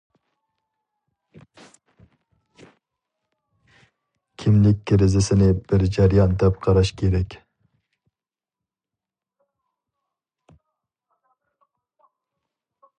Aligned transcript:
كىملىك 4.43 4.79
كىرىزىسىنى 4.93 5.51
بىر 5.73 5.85
جەريان 5.99 6.33
دەپ 6.45 6.57
قاراش 6.67 6.93
كېرەك. 7.03 7.37